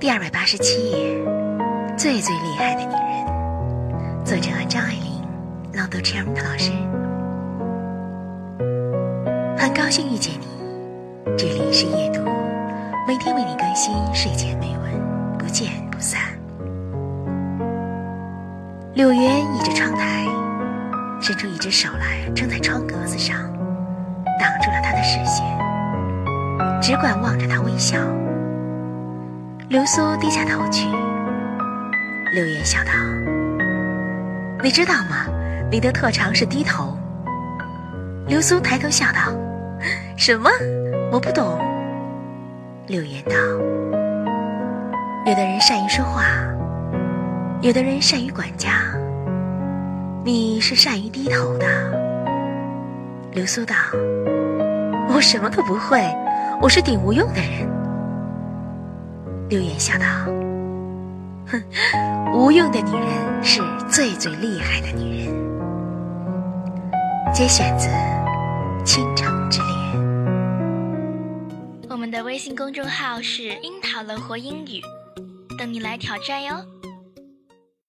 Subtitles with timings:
[0.00, 0.96] 第二百八十七页，
[1.94, 5.22] 最最厉害的女人，作者张爱玲，
[5.74, 6.72] 朗读 c h e r m 老师。
[9.58, 10.46] 很高兴遇见你，
[11.36, 12.22] 这里是夜读，
[13.06, 16.18] 每天为你更新睡前美文，不见不散。
[18.94, 19.20] 柳原
[19.54, 20.24] 倚着窗台，
[21.20, 23.36] 伸出一只手来撑在窗格子上，
[24.40, 25.44] 挡住了他的视线，
[26.80, 27.98] 只管望着他微笑。
[29.70, 30.88] 流苏低下头去，
[32.34, 32.90] 柳岩笑道
[34.64, 35.28] ：“你知道吗？
[35.70, 36.98] 你的特长是低头。”
[38.26, 39.32] 流苏抬头笑道
[40.18, 40.50] ：“什么？
[41.12, 41.56] 我不懂。”
[42.88, 43.36] 柳岩道
[45.24, 46.24] ：“有的人善于说话，
[47.60, 48.72] 有的人善于管家，
[50.24, 51.66] 你是善于低头的。”
[53.30, 53.76] 流苏道
[55.14, 56.02] ：“我什么都不会，
[56.60, 57.70] 我是顶无用的人。”
[59.50, 60.06] 柳岩笑道
[61.50, 61.60] ：“哼，
[62.32, 65.34] 无用的女人是最最厉害的女人。”
[67.34, 67.88] 节选自
[68.84, 69.70] 《倾城之恋》。
[71.88, 74.80] 我们的微信公众号是“樱桃乐活英语”，
[75.58, 76.54] 等你来挑战哟。